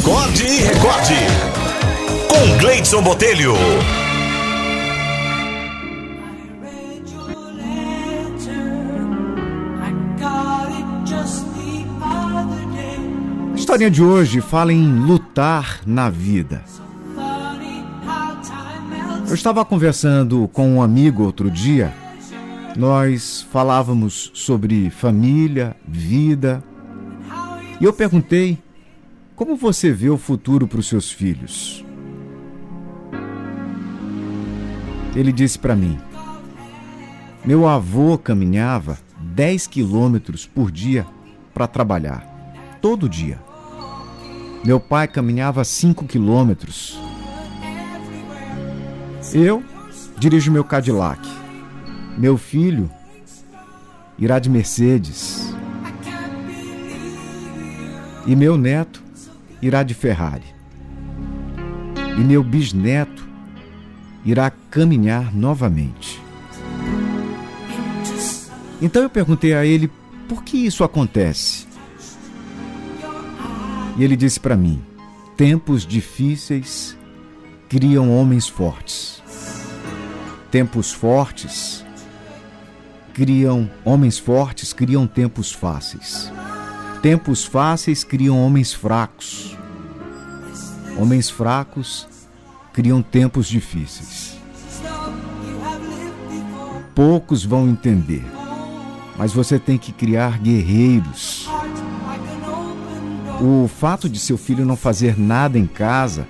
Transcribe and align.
Acorde 0.00 0.44
e 0.44 0.60
recorde. 0.60 1.14
Com 2.28 2.58
Gleidson 2.58 3.02
Botelho. 3.02 3.54
A 13.52 13.56
historinha 13.56 13.90
de 13.90 14.02
hoje 14.02 14.40
fala 14.40 14.72
em 14.72 15.00
lutar 15.00 15.80
na 15.84 16.08
vida. 16.08 16.62
Eu 19.26 19.34
estava 19.34 19.64
conversando 19.64 20.48
com 20.52 20.76
um 20.76 20.82
amigo 20.82 21.24
outro 21.24 21.50
dia. 21.50 21.92
Nós 22.76 23.44
falávamos 23.50 24.30
sobre 24.32 24.90
família, 24.90 25.76
vida. 25.86 26.62
E 27.80 27.84
eu 27.84 27.92
perguntei 27.92 28.58
como 29.38 29.54
você 29.54 29.92
vê 29.92 30.10
o 30.10 30.18
futuro 30.18 30.66
para 30.66 30.80
os 30.80 30.88
seus 30.88 31.12
filhos. 31.12 31.84
Ele 35.14 35.30
disse 35.30 35.56
para 35.56 35.76
mim: 35.76 35.96
Meu 37.44 37.68
avô 37.68 38.18
caminhava 38.18 38.98
10 39.20 39.68
quilômetros 39.68 40.44
por 40.44 40.72
dia 40.72 41.06
para 41.54 41.68
trabalhar, 41.68 42.26
todo 42.82 43.08
dia. 43.08 43.38
Meu 44.64 44.80
pai 44.80 45.06
caminhava 45.06 45.62
5 45.62 46.04
quilômetros. 46.04 46.98
Eu 49.32 49.62
dirijo 50.18 50.50
meu 50.50 50.64
Cadillac. 50.64 51.22
Meu 52.18 52.36
filho 52.36 52.90
irá 54.18 54.40
de 54.40 54.50
Mercedes. 54.50 55.54
E 58.26 58.34
meu 58.34 58.58
neto 58.58 59.07
irá 59.60 59.82
de 59.82 59.94
Ferrari. 59.94 60.44
E 62.16 62.20
meu 62.20 62.42
bisneto 62.42 63.28
irá 64.24 64.50
caminhar 64.70 65.34
novamente. 65.34 66.20
Então 68.80 69.02
eu 69.02 69.10
perguntei 69.10 69.54
a 69.54 69.64
ele 69.64 69.90
por 70.28 70.42
que 70.44 70.56
isso 70.56 70.84
acontece. 70.84 71.66
E 73.96 74.04
ele 74.04 74.16
disse 74.16 74.38
para 74.38 74.56
mim: 74.56 74.82
tempos 75.36 75.86
difíceis 75.86 76.96
criam 77.68 78.10
homens 78.10 78.48
fortes. 78.48 79.22
Tempos 80.50 80.92
fortes 80.92 81.84
criam 83.12 83.68
homens 83.84 84.16
fortes, 84.18 84.72
criam 84.72 85.06
tempos 85.06 85.50
fáceis. 85.50 86.32
Tempos 87.02 87.44
fáceis 87.44 88.02
criam 88.02 88.44
homens 88.44 88.72
fracos. 88.72 89.56
Homens 90.96 91.30
fracos 91.30 92.08
criam 92.72 93.00
tempos 93.00 93.46
difíceis. 93.46 94.36
Poucos 96.96 97.44
vão 97.44 97.68
entender, 97.68 98.24
mas 99.16 99.32
você 99.32 99.60
tem 99.60 99.78
que 99.78 99.92
criar 99.92 100.40
guerreiros. 100.40 101.48
O 103.40 103.68
fato 103.68 104.08
de 104.08 104.18
seu 104.18 104.36
filho 104.36 104.66
não 104.66 104.76
fazer 104.76 105.16
nada 105.16 105.56
em 105.56 105.66
casa 105.66 106.26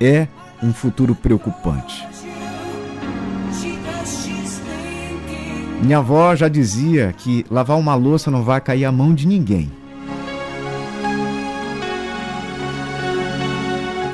é 0.00 0.28
um 0.62 0.72
futuro 0.72 1.16
preocupante. 1.16 2.06
Minha 5.82 5.98
avó 5.98 6.36
já 6.36 6.46
dizia 6.46 7.12
que 7.12 7.44
lavar 7.50 7.76
uma 7.76 7.96
louça 7.96 8.30
não 8.30 8.44
vai 8.44 8.60
cair 8.60 8.84
a 8.84 8.92
mão 8.92 9.12
de 9.12 9.26
ninguém. 9.26 9.81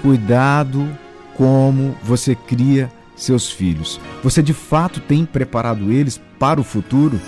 Cuidado 0.02 0.88
como 1.36 1.96
você 2.02 2.34
cria 2.34 2.90
seus 3.16 3.50
filhos. 3.50 4.00
Você 4.22 4.42
de 4.42 4.52
fato 4.52 5.00
tem 5.00 5.24
preparado 5.24 5.90
eles 5.92 6.20
para 6.38 6.60
o 6.60 6.64
futuro? 6.64 7.20